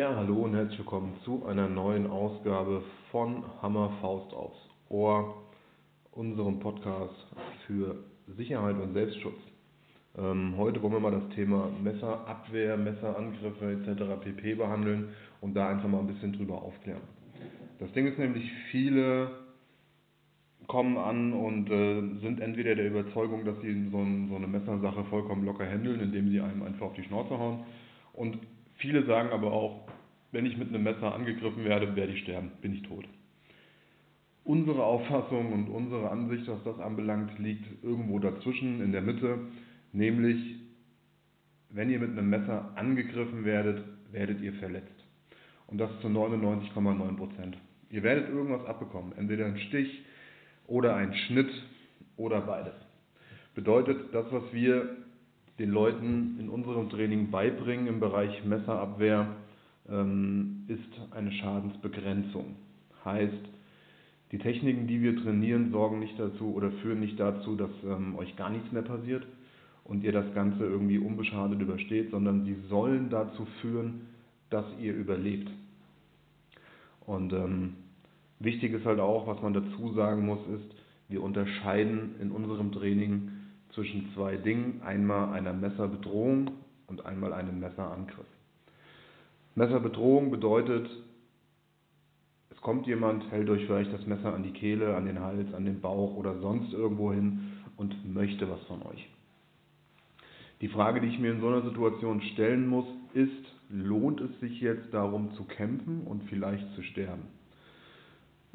[0.00, 4.56] Ja, hallo und herzlich willkommen zu einer neuen Ausgabe von Hammer Faust aufs
[4.88, 5.42] Ohr,
[6.12, 7.26] unserem Podcast
[7.66, 7.96] für
[8.26, 9.36] Sicherheit und Selbstschutz.
[10.16, 14.24] Ähm, heute wollen wir mal das Thema Messerabwehr, Messerangriffe etc.
[14.24, 14.54] pp.
[14.54, 15.10] behandeln
[15.42, 17.02] und da einfach mal ein bisschen drüber aufklären.
[17.78, 19.32] Das Ding ist nämlich, viele
[20.66, 25.04] kommen an und äh, sind entweder der Überzeugung, dass sie so, ein, so eine Messersache
[25.10, 27.64] vollkommen locker handeln, indem sie einem einfach auf die Schnauze hauen
[28.14, 28.38] und
[28.80, 29.86] Viele sagen aber auch,
[30.32, 33.04] wenn ich mit einem Messer angegriffen werde, werde ich sterben, bin ich tot.
[34.42, 39.38] Unsere Auffassung und unsere Ansicht, was das anbelangt, liegt irgendwo dazwischen, in der Mitte,
[39.92, 40.56] nämlich,
[41.68, 45.04] wenn ihr mit einem Messer angegriffen werdet, werdet ihr verletzt.
[45.66, 47.58] Und das zu 99,9 Prozent.
[47.90, 50.04] Ihr werdet irgendwas abbekommen, entweder ein Stich
[50.66, 51.50] oder ein Schnitt
[52.16, 52.74] oder beides.
[53.54, 54.96] Bedeutet, das, was wir
[55.60, 59.36] den Leuten in unserem Training beibringen im Bereich Messerabwehr,
[59.90, 62.56] ähm, ist eine Schadensbegrenzung.
[63.04, 63.44] Heißt,
[64.32, 68.36] die Techniken, die wir trainieren, sorgen nicht dazu oder führen nicht dazu, dass ähm, euch
[68.36, 69.26] gar nichts mehr passiert
[69.84, 74.06] und ihr das Ganze irgendwie unbeschadet übersteht, sondern sie sollen dazu führen,
[74.48, 75.50] dass ihr überlebt.
[77.04, 77.74] Und ähm,
[78.38, 80.74] wichtig ist halt auch, was man dazu sagen muss, ist,
[81.10, 83.29] wir unterscheiden in unserem Training
[83.74, 86.50] zwischen zwei Dingen, einmal einer Messerbedrohung
[86.86, 88.26] und einmal einem Messerangriff.
[89.54, 90.88] Messerbedrohung bedeutet,
[92.50, 95.64] es kommt jemand, hält euch vielleicht das Messer an die Kehle, an den Hals, an
[95.64, 99.08] den Bauch oder sonst irgendwo hin und möchte was von euch.
[100.60, 102.84] Die Frage, die ich mir in so einer Situation stellen muss,
[103.14, 107.39] ist, lohnt es sich jetzt darum zu kämpfen und vielleicht zu sterben?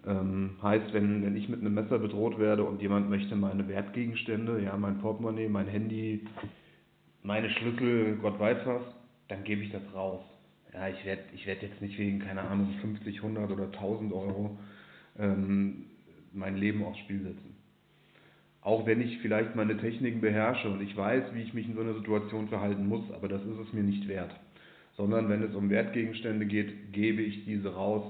[0.05, 4.61] Ähm, heißt, wenn, wenn ich mit einem Messer bedroht werde und jemand möchte meine Wertgegenstände,
[4.61, 6.25] ja, mein Portemonnaie, mein Handy,
[7.23, 8.83] meine Schlüssel, Gott weiß was,
[9.27, 10.21] dann gebe ich das raus.
[10.73, 14.57] Ja, ich werde ich werd jetzt nicht wegen, keine Ahnung, 50, 100 oder 1000 Euro
[15.17, 15.85] ähm,
[16.33, 17.55] mein Leben aufs Spiel setzen.
[18.61, 21.81] Auch wenn ich vielleicht meine Techniken beherrsche und ich weiß, wie ich mich in so
[21.81, 24.35] einer Situation verhalten muss, aber das ist es mir nicht wert.
[24.97, 28.03] Sondern wenn es um Wertgegenstände geht, gebe ich diese raus.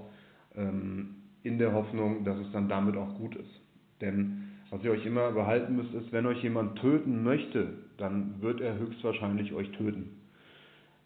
[0.56, 3.62] Ähm, in der Hoffnung, dass es dann damit auch gut ist.
[4.02, 8.62] Denn was ihr euch immer behalten müsst, ist, wenn euch jemand töten möchte, dann wird
[8.62, 10.22] er höchstwahrscheinlich euch töten.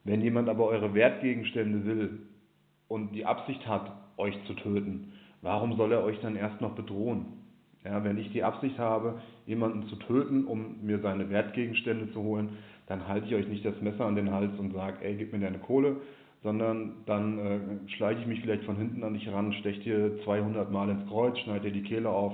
[0.06, 2.20] Wenn jemand aber eure Wertgegenstände will
[2.88, 5.12] und die Absicht hat, euch zu töten,
[5.42, 7.26] warum soll er euch dann erst noch bedrohen?
[7.84, 12.58] Ja, wenn ich die Absicht habe, jemanden zu töten, um mir seine Wertgegenstände zu holen,
[12.88, 15.40] dann halte ich euch nicht das Messer an den Hals und sage, ey, gib mir
[15.40, 15.98] deine Kohle,
[16.44, 17.60] sondern dann äh,
[17.98, 21.38] schleiche ich mich vielleicht von hinten an dich ran, steche dir 200 Mal ins Kreuz,
[21.40, 22.34] schneide dir die Kehle auf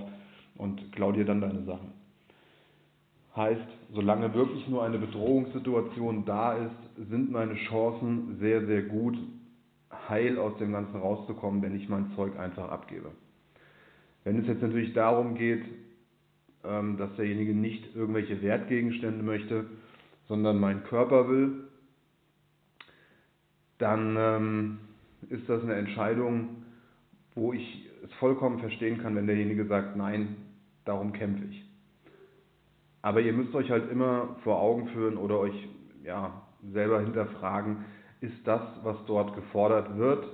[0.58, 1.94] und klau dir dann deine Sachen.
[3.36, 9.18] Heißt, solange wirklich nur eine Bedrohungssituation da ist, sind meine Chancen sehr, sehr gut,
[10.08, 13.12] heil aus dem Ganzen rauszukommen, wenn ich mein Zeug einfach abgebe.
[14.24, 15.64] Wenn es jetzt natürlich darum geht,
[16.64, 19.66] ähm, dass derjenige nicht irgendwelche Wertgegenstände möchte,
[20.28, 21.65] sondern meinen Körper will,
[23.78, 24.78] dann ähm,
[25.30, 26.64] ist das eine Entscheidung,
[27.34, 30.36] wo ich es vollkommen verstehen kann, wenn derjenige sagt, nein,
[30.86, 31.66] darum kämpfe ich.
[33.02, 35.68] Aber ihr müsst euch halt immer vor Augen führen oder euch
[36.04, 36.42] ja,
[36.72, 37.86] selber hinterfragen,
[38.22, 40.26] ist das, was dort gefordert wird,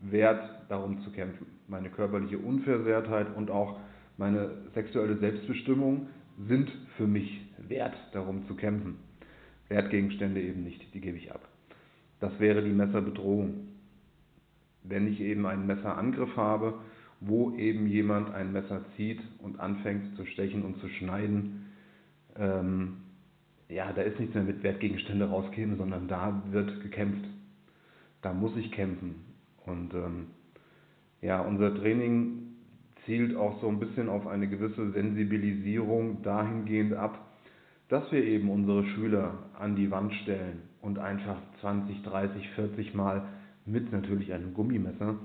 [0.00, 1.46] wert, darum zu kämpfen.
[1.68, 3.78] Meine körperliche Unversehrtheit und auch
[4.16, 6.08] meine sexuelle Selbstbestimmung
[6.46, 8.98] sind für mich wert, darum zu kämpfen.
[9.68, 11.48] Wertgegenstände eben nicht, die gebe ich ab.
[12.24, 13.68] Das wäre die Messerbedrohung.
[14.82, 16.72] Wenn ich eben einen Messerangriff habe,
[17.20, 21.66] wo eben jemand ein Messer zieht und anfängt zu stechen und zu schneiden,
[22.36, 22.96] ähm,
[23.68, 27.28] ja, da ist nichts mehr mit Wertgegenstände rausgehen, sondern da wird gekämpft.
[28.22, 29.16] Da muss ich kämpfen.
[29.66, 30.28] Und ähm,
[31.20, 32.54] ja, unser Training
[33.04, 37.36] zielt auch so ein bisschen auf eine gewisse Sensibilisierung dahingehend ab,
[37.90, 43.26] dass wir eben unsere Schüler an die Wand stellen und einfach 20, 30, 40 Mal
[43.64, 45.16] mit natürlich einem Gummimesser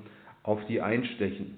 [0.43, 1.57] auf die einstechen.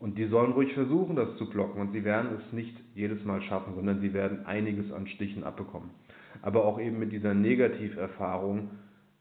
[0.00, 1.80] Und die sollen ruhig versuchen, das zu blocken.
[1.80, 5.90] Und sie werden es nicht jedes Mal schaffen, sondern sie werden einiges an Stichen abbekommen.
[6.42, 8.70] Aber auch eben mit dieser Negativerfahrung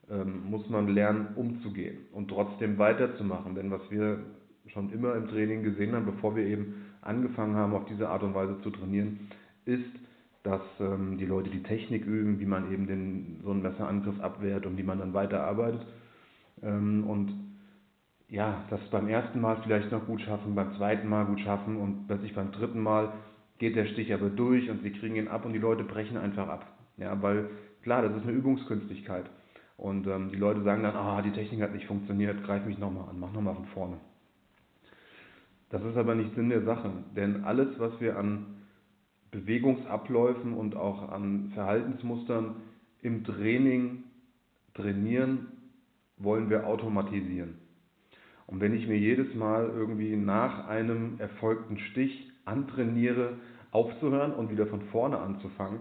[0.09, 3.53] ähm, muss man lernen, umzugehen und trotzdem weiterzumachen.
[3.53, 4.23] Denn was wir
[4.67, 8.33] schon immer im Training gesehen haben, bevor wir eben angefangen haben, auf diese Art und
[8.33, 9.29] Weise zu trainieren,
[9.65, 9.91] ist,
[10.43, 14.65] dass ähm, die Leute die Technik üben, wie man eben den, so einen Messerangriff abwehrt
[14.65, 15.85] und wie man dann weiterarbeitet.
[16.63, 17.33] Ähm, und
[18.27, 22.07] ja, das beim ersten Mal vielleicht noch gut schaffen, beim zweiten Mal gut schaffen und
[22.07, 23.13] plötzlich beim dritten Mal
[23.59, 26.47] geht der Stich aber durch und sie kriegen ihn ab und die Leute brechen einfach
[26.47, 26.65] ab.
[26.97, 27.49] Ja, weil
[27.83, 29.29] klar, das ist eine Übungskünstlichkeit.
[29.77, 33.09] Und ähm, die Leute sagen dann, ah, die Technik hat nicht funktioniert, greif mich nochmal
[33.09, 33.97] an, mach nochmal von vorne.
[35.69, 38.60] Das ist aber nicht Sinn der Sache, denn alles, was wir an
[39.41, 42.55] Bewegungsabläufen und auch an Verhaltensmustern
[43.01, 44.03] im Training
[44.73, 45.47] trainieren,
[46.17, 47.55] wollen wir automatisieren.
[48.47, 53.37] Und wenn ich mir jedes Mal irgendwie nach einem erfolgten Stich antrainiere,
[53.71, 55.79] aufzuhören und wieder von vorne anzufangen,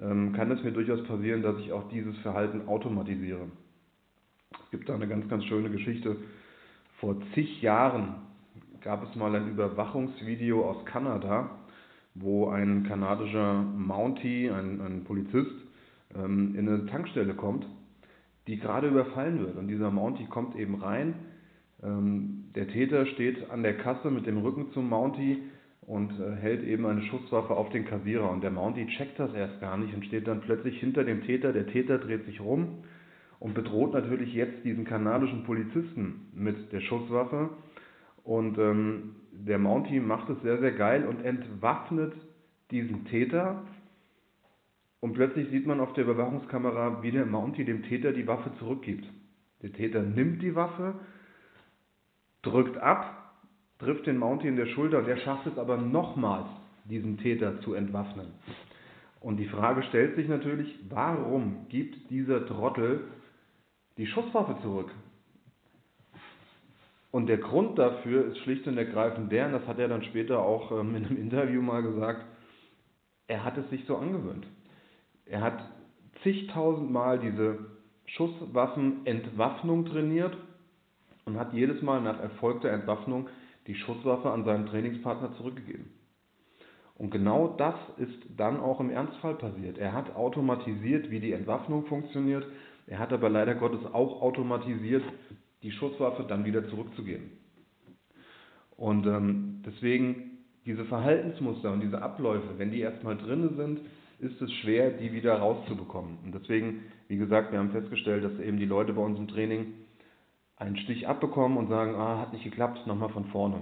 [0.00, 3.48] ähm, kann es mir durchaus passieren, dass ich auch dieses Verhalten automatisiere.
[4.64, 6.16] Es gibt da eine ganz, ganz schöne Geschichte.
[7.00, 8.16] Vor zig Jahren
[8.80, 11.50] gab es mal ein Überwachungsvideo aus Kanada,
[12.18, 15.54] wo ein kanadischer Mountie, ein, ein Polizist,
[16.14, 17.66] ähm, in eine Tankstelle kommt,
[18.46, 19.56] die gerade überfallen wird.
[19.56, 21.14] Und dieser Mountie kommt eben rein.
[21.82, 25.42] Ähm, der Täter steht an der Kasse mit dem Rücken zum Mountie
[25.82, 28.30] und äh, hält eben eine Schusswaffe auf den Kassierer.
[28.30, 31.52] Und der Mountie checkt das erst gar nicht und steht dann plötzlich hinter dem Täter.
[31.52, 32.84] Der Täter dreht sich rum
[33.38, 37.50] und bedroht natürlich jetzt diesen kanadischen Polizisten mit der Schusswaffe.
[38.24, 42.14] Und ähm, der Mountie macht es sehr, sehr geil und entwaffnet
[42.70, 43.62] diesen Täter.
[45.00, 49.06] Und plötzlich sieht man auf der Überwachungskamera, wie der Mountie dem Täter die Waffe zurückgibt.
[49.62, 50.94] Der Täter nimmt die Waffe,
[52.42, 53.34] drückt ab,
[53.78, 56.48] trifft den Mountie in der Schulter und er schafft es aber nochmals,
[56.84, 58.28] diesen Täter zu entwaffnen.
[59.20, 63.04] Und die Frage stellt sich natürlich, warum gibt dieser Trottel
[63.98, 64.90] die Schusswaffe zurück?
[67.10, 70.40] Und der Grund dafür ist schlicht und ergreifend der, und das hat er dann später
[70.40, 72.24] auch ähm, in einem Interview mal gesagt,
[73.28, 74.46] er hat es sich so angewöhnt.
[75.24, 75.58] Er hat
[76.22, 77.58] zigtausend Mal diese
[78.06, 80.36] Schusswaffenentwaffnung trainiert
[81.24, 83.28] und hat jedes Mal nach erfolgter Entwaffnung
[83.66, 85.92] die Schusswaffe an seinen Trainingspartner zurückgegeben.
[86.98, 89.76] Und genau das ist dann auch im Ernstfall passiert.
[89.76, 92.46] Er hat automatisiert, wie die Entwaffnung funktioniert.
[92.86, 95.02] Er hat aber leider Gottes auch automatisiert,
[95.66, 97.32] die Schusswaffe dann wieder zurückzugeben.
[98.76, 103.80] Und ähm, deswegen diese Verhaltensmuster und diese Abläufe, wenn die erstmal drin sind,
[104.20, 106.18] ist es schwer, die wieder rauszubekommen.
[106.24, 109.74] Und deswegen, wie gesagt, wir haben festgestellt, dass eben die Leute bei uns im Training
[110.56, 113.60] einen Stich abbekommen und sagen, ah, hat nicht geklappt, nochmal von vorne.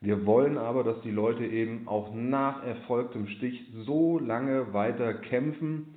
[0.00, 5.94] Wir wollen aber, dass die Leute eben auch nach erfolgtem Stich so lange weiter kämpfen,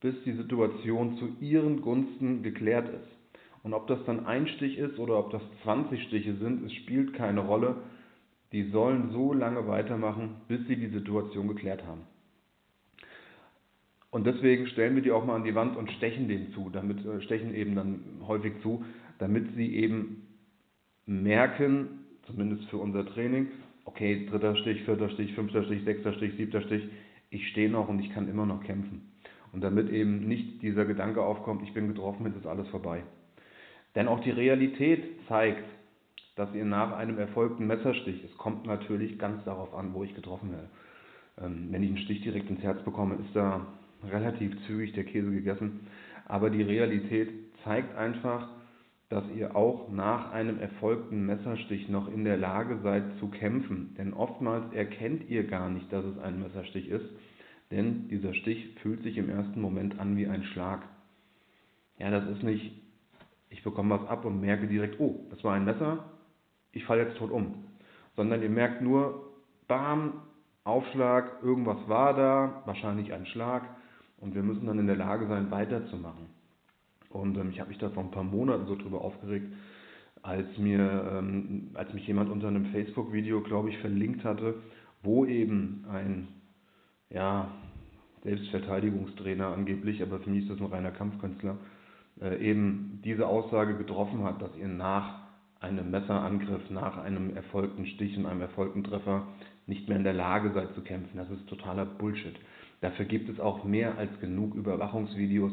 [0.00, 3.19] bis die Situation zu ihren Gunsten geklärt ist.
[3.62, 7.14] Und ob das dann ein Stich ist oder ob das 20 Stiche sind, es spielt
[7.14, 7.76] keine Rolle.
[8.52, 12.02] Die sollen so lange weitermachen, bis sie die Situation geklärt haben.
[14.10, 17.04] Und deswegen stellen wir die auch mal an die Wand und stechen denen zu, damit
[17.06, 18.84] äh, stechen eben dann häufig zu,
[19.18, 20.26] damit sie eben
[21.06, 23.48] merken, zumindest für unser Training,
[23.84, 26.88] okay, dritter Stich, vierter Stich, fünfter Stich, sechster Stich, siebter Stich,
[27.30, 29.12] ich stehe noch und ich kann immer noch kämpfen.
[29.52, 33.02] Und damit eben nicht dieser Gedanke aufkommt, ich bin getroffen, jetzt ist alles vorbei.
[33.94, 35.64] Denn auch die Realität zeigt,
[36.36, 40.52] dass ihr nach einem erfolgten Messerstich, es kommt natürlich ganz darauf an, wo ich getroffen
[40.52, 40.68] werde.
[41.40, 43.66] Ähm, wenn ich einen Stich direkt ins Herz bekomme, ist da
[44.08, 45.80] relativ zügig der Käse gegessen.
[46.26, 47.28] Aber die Realität
[47.64, 48.48] zeigt einfach,
[49.08, 53.94] dass ihr auch nach einem erfolgten Messerstich noch in der Lage seid zu kämpfen.
[53.98, 57.06] Denn oftmals erkennt ihr gar nicht, dass es ein Messerstich ist,
[57.72, 60.82] denn dieser Stich fühlt sich im ersten Moment an wie ein Schlag.
[61.98, 62.72] Ja, das ist nicht
[63.50, 66.04] ich bekomme was ab und merke direkt, oh, das war ein Messer,
[66.72, 67.64] ich falle jetzt tot um.
[68.16, 69.32] Sondern ihr merkt nur,
[69.68, 70.22] bam,
[70.64, 73.62] Aufschlag, irgendwas war da, wahrscheinlich ein Schlag
[74.18, 76.26] und wir müssen dann in der Lage sein, weiterzumachen.
[77.08, 79.52] Und ähm, ich habe mich da vor ein paar Monaten so drüber aufgeregt,
[80.22, 84.62] als mir, ähm, als mich jemand unter einem Facebook-Video, glaube ich, verlinkt hatte,
[85.02, 86.28] wo eben ein,
[87.08, 87.50] ja,
[88.22, 91.56] Selbstverteidigungstrainer angeblich, aber für mich ist das ein reiner Kampfkünstler,
[92.22, 95.20] eben diese Aussage getroffen hat, dass ihr nach
[95.60, 99.26] einem Messerangriff, nach einem erfolgten Stich und einem erfolgten Treffer
[99.66, 101.16] nicht mehr in der Lage seid zu kämpfen.
[101.16, 102.34] Das ist totaler Bullshit.
[102.80, 105.52] Dafür gibt es auch mehr als genug Überwachungsvideos,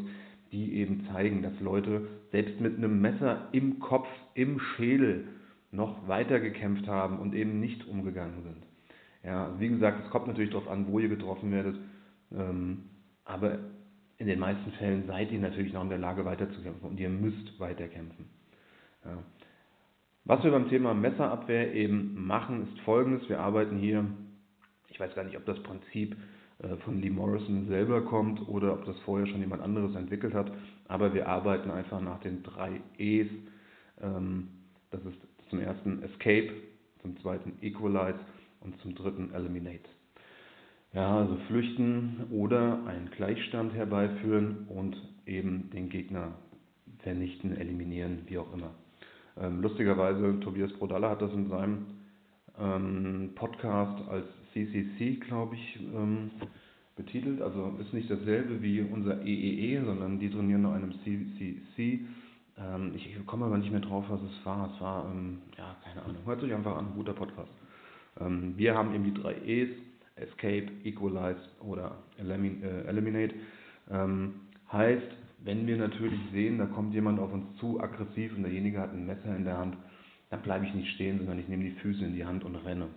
[0.51, 5.27] die eben zeigen, dass Leute selbst mit einem Messer im Kopf, im Schädel
[5.71, 8.63] noch weiter gekämpft haben und eben nicht umgegangen sind.
[9.23, 11.77] Ja, wie gesagt, es kommt natürlich darauf an, wo ihr getroffen werdet,
[12.31, 12.83] ähm,
[13.25, 13.59] aber
[14.17, 17.59] in den meisten Fällen seid ihr natürlich noch in der Lage weiterzukämpfen und ihr müsst
[17.59, 18.25] weiterkämpfen.
[19.05, 19.17] Ja.
[20.25, 23.29] Was wir beim Thema Messerabwehr eben machen, ist folgendes.
[23.29, 24.05] Wir arbeiten hier,
[24.89, 26.17] ich weiß gar nicht, ob das Prinzip
[26.59, 30.51] äh, von Lee Morrison selber kommt oder ob das vorher schon jemand anderes entwickelt hat,
[30.87, 33.29] aber wir arbeiten einfach nach den drei E's.
[34.01, 34.49] Ähm,
[34.89, 35.17] das ist
[35.49, 36.51] zum ersten Escape,
[37.01, 38.19] zum zweiten Equalize
[38.61, 39.87] und zum dritten Eliminate.
[40.93, 46.33] Ja, also flüchten oder einen Gleichstand herbeiführen und eben den Gegner
[46.99, 48.71] vernichten, eliminieren, wie auch immer.
[49.39, 51.85] Ähm, lustigerweise, Tobias Brodalla hat das in seinem
[52.59, 56.31] ähm, Podcast als CCC, glaube ich, ähm,
[56.95, 57.41] betitelt.
[57.41, 62.05] Also ist nicht dasselbe wie unser EEE, e, sondern die trainieren nach einem CCC.
[62.57, 64.71] Ähm, ich komme aber nicht mehr drauf, was es war.
[64.73, 66.25] Es war, ähm, ja, keine Ahnung.
[66.25, 67.51] Hört sich einfach an, guter Podcast.
[68.19, 69.69] Ähm, wir haben eben die drei E's,
[70.19, 73.35] Escape, Equalize oder Elimin äh, Eliminate.
[73.89, 74.33] Ähm,
[74.71, 75.07] heißt,
[75.43, 79.05] wenn wir natürlich sehen, da kommt jemand auf uns zu, aggressiv und derjenige hat ein
[79.05, 79.77] Messer in der Hand,
[80.29, 82.87] dann bleibe ich nicht stehen, sondern ich nehme die Füße in die Hand und renne.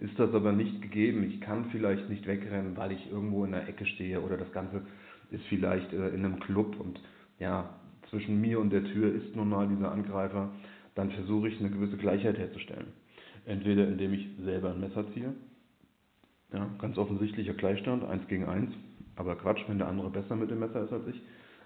[0.00, 3.68] Ist das aber nicht gegeben, ich kann vielleicht nicht wegrennen, weil ich irgendwo in der
[3.68, 4.82] Ecke stehe oder das Ganze
[5.30, 7.00] ist vielleicht äh, in einem Club und
[7.40, 7.74] ja,
[8.10, 10.50] zwischen mir und der Tür ist nun mal dieser Angreifer,
[10.94, 12.88] dann versuche ich eine gewisse Gleichheit herzustellen.
[13.44, 15.34] Entweder indem ich selber ein Messer ziehe,
[16.52, 18.72] ja, ganz offensichtlicher Gleichstand, eins gegen eins,
[19.16, 21.20] aber Quatsch, wenn der andere besser mit dem Messer ist als ich.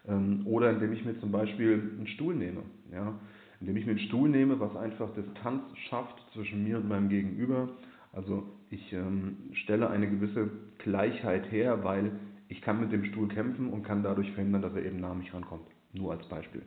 [0.08, 2.62] Ähm, oder indem ich mir zum Beispiel einen Stuhl nehme.
[2.90, 3.18] Ja,
[3.60, 7.68] indem ich mir einen Stuhl nehme, was einfach Distanz schafft zwischen mir und meinem Gegenüber.
[8.12, 12.12] Also ich ähm, stelle eine gewisse Gleichheit her, weil
[12.48, 15.32] ich kann mit dem Stuhl kämpfen und kann dadurch verhindern, dass er eben nah mich
[15.32, 15.66] rankommt.
[15.92, 16.62] Nur als Beispiel.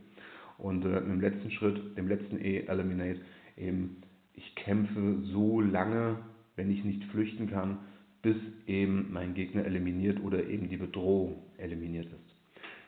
[0.57, 3.19] Und äh, im letzten Schritt, dem letzten E, Eliminate,
[3.57, 3.97] eben
[4.33, 6.17] ich kämpfe so lange,
[6.55, 7.79] wenn ich nicht flüchten kann,
[8.25, 12.35] bis eben mein Gegner eliminiert oder eben die Bedrohung eliminiert ist.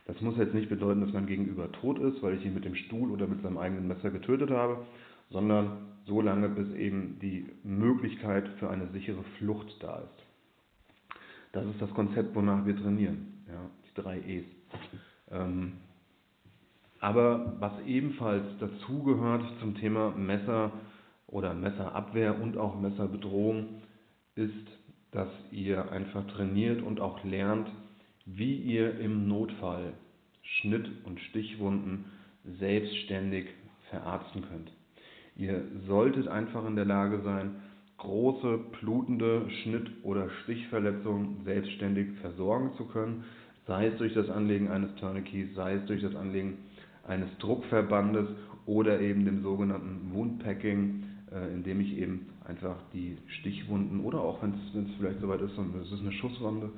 [0.07, 2.73] Das muss jetzt nicht bedeuten, dass mein Gegenüber tot ist, weil ich ihn mit dem
[2.73, 4.83] Stuhl oder mit seinem eigenen Messer getötet habe,
[5.29, 5.77] sondern
[6.07, 10.25] so lange, bis eben die Möglichkeit für eine sichere Flucht da ist.
[11.51, 13.43] Das ist das Konzept, wonach wir trainieren.
[13.47, 14.45] Ja, die drei E's.
[15.29, 15.73] Ähm,
[16.99, 20.71] aber was ebenfalls dazugehört zum Thema Messer
[21.27, 23.83] oder Messerabwehr und auch Messerbedrohung,
[24.33, 24.67] ist,
[25.17, 27.67] dass ihr einfach trainiert und auch lernt,
[28.27, 29.93] wie ihr im Notfall
[30.43, 32.05] Schnitt- und Stichwunden
[32.59, 33.47] selbstständig
[33.89, 34.71] verarzten könnt.
[35.35, 37.55] Ihr solltet einfach in der Lage sein,
[37.97, 43.23] große blutende Schnitt- oder Stichverletzungen selbstständig versorgen zu können,
[43.65, 46.59] sei es durch das Anlegen eines Tourniquets, sei es durch das Anlegen
[47.07, 48.27] eines Druckverbandes
[48.67, 51.05] oder eben dem sogenannten Woundpacking,
[51.53, 55.91] indem ich eben einfach die Stichwunden oder auch wenn es vielleicht soweit ist und es
[55.91, 56.69] ist eine Schusswunde,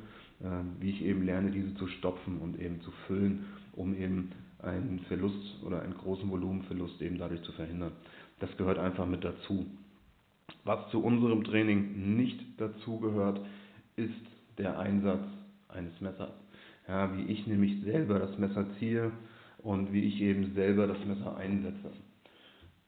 [0.42, 0.46] äh,
[0.80, 5.64] wie ich eben lerne, diese zu stopfen und eben zu füllen, um eben einen Verlust
[5.66, 7.94] oder einen großen Volumenverlust eben dadurch zu verhindern.
[8.40, 9.66] Das gehört einfach mit dazu.
[10.64, 13.40] Was zu unserem Training nicht dazu gehört,
[13.96, 14.14] ist
[14.58, 15.24] der Einsatz
[15.70, 16.32] eines Messers.
[16.88, 19.12] Ja, wie ich nämlich selber das Messer ziehe
[19.60, 21.92] und wie ich eben selber das Messer einsetze.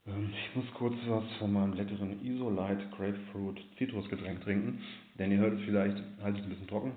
[0.07, 4.81] Ähm, ich muss kurz was von meinem leckeren Isolite Grapefruit Zitrusgetränk trinken,
[5.17, 6.93] denn ihr hört es vielleicht, halte ich ein bisschen trocken.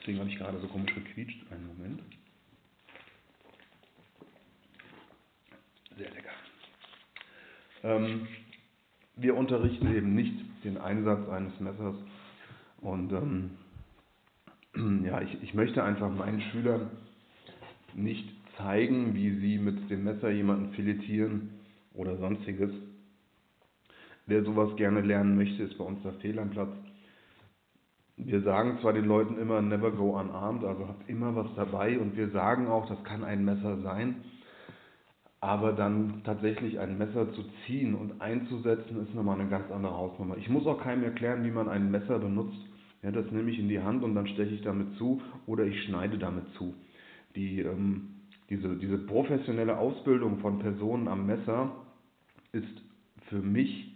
[0.00, 1.50] Deswegen habe ich gerade so komisch gequietscht.
[1.50, 2.02] Einen Moment.
[5.96, 6.30] Sehr lecker.
[7.84, 8.26] Ähm,
[9.16, 10.34] wir unterrichten eben nicht
[10.64, 11.96] den Einsatz eines Messers
[12.80, 13.50] und ähm,
[15.04, 16.90] ja, ich, ich möchte einfach meinen Schülern
[17.94, 21.53] nicht zeigen, wie sie mit dem Messer jemanden filetieren
[21.94, 22.70] oder sonstiges.
[24.26, 26.70] Wer sowas gerne lernen möchte, ist bei uns der Fehl am Platz.
[28.16, 32.16] Wir sagen zwar den Leuten immer, never go unarmed, also habt immer was dabei und
[32.16, 34.22] wir sagen auch, das kann ein Messer sein,
[35.40, 40.36] aber dann tatsächlich ein Messer zu ziehen und einzusetzen, ist nochmal eine ganz andere Hausnummer.
[40.36, 42.58] Ich muss auch keinem erklären, wie man ein Messer benutzt.
[43.02, 45.82] Ja, das nehme ich in die Hand und dann steche ich damit zu oder ich
[45.82, 46.72] schneide damit zu.
[47.34, 48.14] Die ähm,
[48.50, 51.72] diese, diese professionelle Ausbildung von Personen am Messer
[52.54, 52.82] ist
[53.28, 53.92] für mich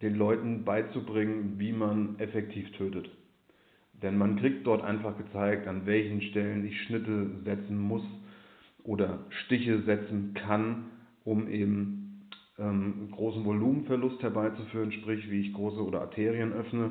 [0.00, 3.10] den Leuten beizubringen, wie man effektiv tötet.
[4.02, 8.02] Denn man kriegt dort einfach gezeigt, an welchen Stellen ich Schnitte setzen muss
[8.82, 10.86] oder Stiche setzen kann,
[11.24, 16.90] um eben ähm, großen Volumenverlust herbeizuführen, sprich wie ich große oder Arterien öffne,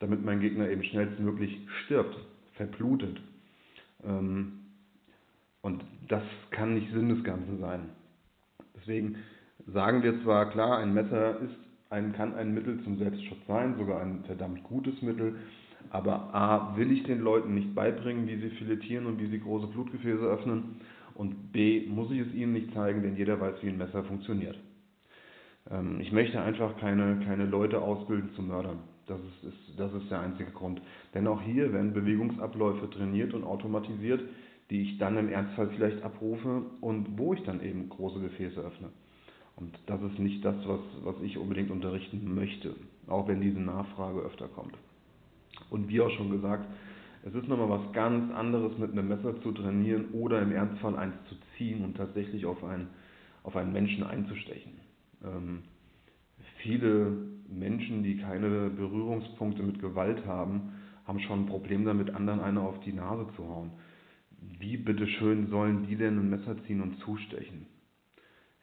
[0.00, 2.16] damit mein Gegner eben schnellstmöglich stirbt,
[2.54, 3.20] verblutet.
[4.04, 4.60] Ähm,
[5.62, 7.90] und das kann nicht Sinn des Ganzen sein.
[8.76, 9.16] Deswegen
[9.66, 11.56] sagen wir zwar klar, ein Messer ist
[11.90, 15.36] ein, kann ein Mittel zum Selbstschutz sein, sogar ein verdammt gutes Mittel,
[15.90, 19.66] aber A, will ich den Leuten nicht beibringen, wie sie filetieren und wie sie große
[19.68, 20.76] Blutgefäße öffnen
[21.14, 24.58] und B, muss ich es ihnen nicht zeigen, denn jeder weiß, wie ein Messer funktioniert.
[25.70, 28.78] Ähm, ich möchte einfach keine, keine Leute ausbilden zu Mördern.
[29.06, 30.80] Das ist, ist, das ist der einzige Grund.
[31.14, 34.22] Denn auch hier werden Bewegungsabläufe trainiert und automatisiert,
[34.70, 38.90] die ich dann im Ernstfall vielleicht abrufe und wo ich dann eben große Gefäße öffne.
[39.60, 42.74] Und das ist nicht das, was, was ich unbedingt unterrichten möchte,
[43.06, 44.74] auch wenn diese Nachfrage öfter kommt.
[45.68, 46.66] Und wie auch schon gesagt,
[47.22, 51.14] Es ist nochmal was ganz anderes, mit einem Messer zu trainieren oder im Ernstfall eins
[51.28, 52.88] zu ziehen und tatsächlich auf einen,
[53.42, 54.72] auf einen Menschen einzustechen.
[55.22, 55.62] Ähm,
[56.62, 57.12] viele
[57.48, 60.72] Menschen, die keine Berührungspunkte mit Gewalt haben,
[61.06, 63.72] haben schon ein Problem damit, anderen eine auf die Nase zu hauen.
[64.58, 67.66] Wie bitteschön sollen die denn ein Messer ziehen und zustechen?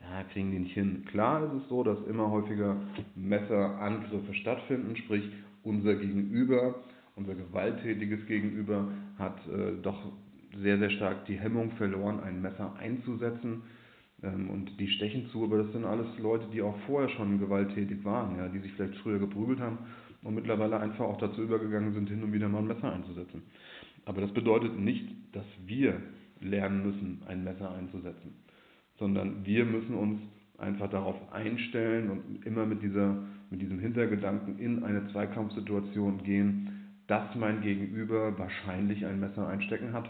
[0.02, 1.06] Ja, kriegen die nicht hin.
[1.06, 2.78] Klar ist es so, dass immer häufiger
[3.16, 5.30] Messerangriffe stattfinden, sprich
[5.64, 6.76] unser Gegenüber,
[7.16, 8.88] unser gewalttätiges Gegenüber
[9.18, 10.12] hat äh, doch
[10.56, 13.64] sehr, sehr stark die Hemmung verloren, ein Messer einzusetzen
[14.24, 18.04] ähm, und die stechen zu, aber das sind alles Leute, die auch vorher schon gewalttätig
[18.04, 19.80] waren, ja, die sich vielleicht früher geprügelt haben
[20.24, 23.44] und mittlerweile einfach auch dazu übergegangen sind, hin und wieder mal ein Messer einzusetzen.
[24.06, 26.02] Aber das bedeutet nicht, dass wir
[26.40, 28.34] lernen müssen, ein Messer einzusetzen,
[29.00, 30.22] sondern wir müssen uns
[30.58, 33.16] einfach darauf einstellen und immer mit, dieser,
[33.50, 36.78] mit diesem Hintergedanken in eine Zweikampfsituation gehen,
[37.08, 40.10] dass mein Gegenüber wahrscheinlich ein Messer einstecken hat.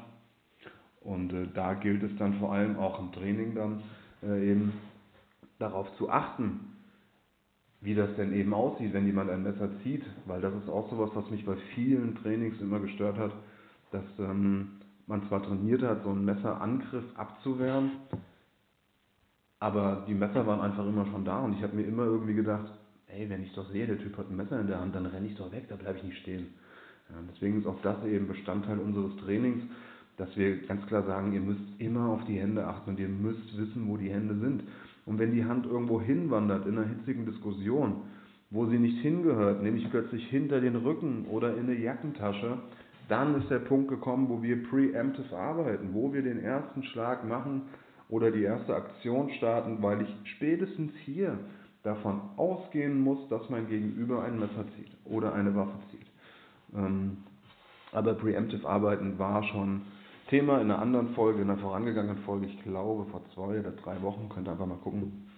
[1.01, 3.81] Und äh, da gilt es dann vor allem auch im Training dann
[4.23, 4.73] äh, eben
[5.59, 6.59] darauf zu achten,
[7.81, 11.11] wie das denn eben aussieht, wenn jemand ein Messer zieht, weil das ist auch sowas,
[11.13, 13.31] was mich bei vielen Trainings immer gestört hat,
[13.91, 17.91] dass ähm, man zwar trainiert hat, so einen Messerangriff abzuwehren,
[19.59, 22.71] aber die Messer waren einfach immer schon da und ich habe mir immer irgendwie gedacht,
[23.07, 25.27] ey, wenn ich doch sehe, der Typ hat ein Messer in der Hand, dann renne
[25.27, 26.47] ich doch weg, da bleibe ich nicht stehen.
[27.09, 29.63] Ja, deswegen ist auch das eben Bestandteil unseres Trainings,
[30.17, 33.57] dass wir ganz klar sagen, ihr müsst immer auf die Hände achten und ihr müsst
[33.57, 34.63] wissen, wo die Hände sind.
[35.05, 38.01] Und wenn die Hand irgendwo hinwandert in einer hitzigen Diskussion,
[38.49, 42.57] wo sie nicht hingehört, nämlich plötzlich hinter den Rücken oder in eine Jackentasche,
[43.07, 47.63] dann ist der Punkt gekommen, wo wir preemptive arbeiten, wo wir den ersten Schlag machen
[48.09, 51.37] oder die erste Aktion starten, weil ich spätestens hier
[51.83, 56.07] davon ausgehen muss, dass mein Gegenüber ein Messer zieht oder eine Waffe zieht.
[56.75, 57.17] Ähm,
[57.91, 59.81] aber preemptive Arbeiten war schon
[60.29, 64.01] Thema in einer anderen Folge, in einer vorangegangenen Folge, ich glaube vor zwei oder drei
[64.01, 65.29] Wochen, könnt ihr einfach mal gucken.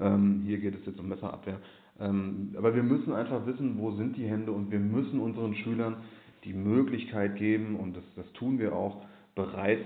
[0.00, 1.58] Ähm, hier geht es jetzt um Messerabwehr.
[2.00, 5.96] Ähm, aber wir müssen einfach wissen, wo sind die Hände und wir müssen unseren Schülern
[6.44, 9.84] die Möglichkeit geben, und das, das tun wir auch, bereits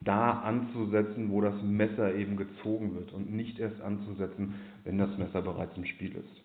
[0.00, 5.42] da anzusetzen, wo das Messer eben gezogen wird und nicht erst anzusetzen, wenn das Messer
[5.42, 6.42] bereits im Spiel ist.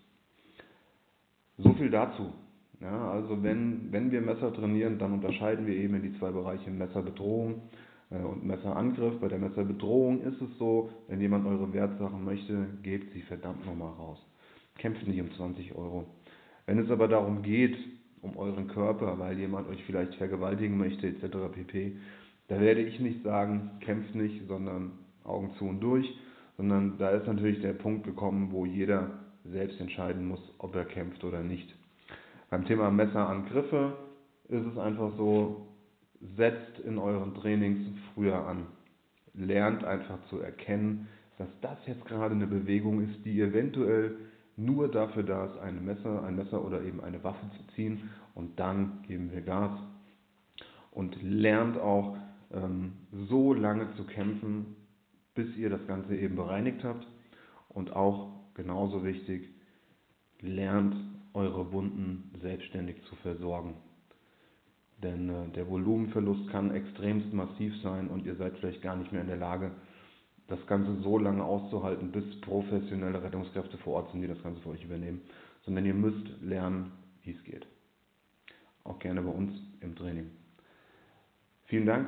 [1.57, 2.33] So viel dazu.
[2.81, 6.69] Ja, also wenn, wenn wir Messer trainieren, dann unterscheiden wir eben in die zwei Bereiche
[6.69, 7.61] Messerbedrohung
[8.09, 9.19] äh, und Messerangriff.
[9.21, 13.93] Bei der Messerbedrohung ist es so, wenn jemand eure Wertsachen möchte, gebt sie verdammt nochmal
[13.93, 14.19] raus.
[14.77, 16.05] Kämpft nicht um 20 Euro.
[16.65, 17.77] Wenn es aber darum geht,
[18.21, 21.23] um euren Körper, weil jemand euch vielleicht vergewaltigen möchte, etc.
[21.53, 21.95] pp.,
[22.47, 24.91] da werde ich nicht sagen, kämpft nicht, sondern
[25.23, 26.07] Augen zu und durch,
[26.57, 29.11] sondern da ist natürlich der Punkt gekommen, wo jeder
[29.43, 31.73] selbst entscheiden muss, ob er kämpft oder nicht.
[32.49, 33.93] Beim Thema Messerangriffe
[34.49, 35.67] ist es einfach so,
[36.37, 37.79] setzt in euren Trainings
[38.13, 38.67] früher an.
[39.33, 44.15] Lernt einfach zu erkennen, dass das jetzt gerade eine Bewegung ist, die eventuell
[44.55, 48.57] nur dafür da ist, ein Messer, ein Messer oder eben eine Waffe zu ziehen und
[48.59, 49.77] dann geben wir Gas.
[50.91, 52.15] Und lernt auch
[52.55, 52.93] ähm,
[53.29, 54.75] so lange zu kämpfen,
[55.35, 57.05] bis ihr das Ganze eben bereinigt habt.
[57.69, 59.49] Und auch genauso wichtig,
[60.39, 60.95] lernt
[61.33, 63.75] eure Wunden selbstständig zu versorgen.
[65.03, 69.21] Denn äh, der Volumenverlust kann extremst massiv sein und ihr seid vielleicht gar nicht mehr
[69.21, 69.71] in der Lage,
[70.47, 74.69] das Ganze so lange auszuhalten, bis professionelle Rettungskräfte vor Ort sind, die das Ganze für
[74.69, 75.21] euch übernehmen.
[75.65, 76.91] Sondern ihr müsst lernen,
[77.23, 77.67] wie es geht.
[78.83, 80.29] Auch gerne bei uns im Training.
[81.65, 82.07] Vielen Dank,